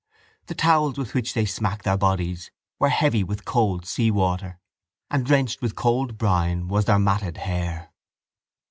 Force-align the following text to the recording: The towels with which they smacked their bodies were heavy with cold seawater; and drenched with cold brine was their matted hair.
The 0.47 0.55
towels 0.55 0.97
with 0.97 1.13
which 1.13 1.35
they 1.35 1.45
smacked 1.45 1.85
their 1.85 1.95
bodies 1.95 2.49
were 2.79 2.89
heavy 2.89 3.23
with 3.23 3.45
cold 3.45 3.85
seawater; 3.85 4.59
and 5.11 5.23
drenched 5.23 5.61
with 5.61 5.75
cold 5.75 6.17
brine 6.17 6.67
was 6.67 6.85
their 6.85 6.97
matted 6.97 7.37
hair. 7.37 7.91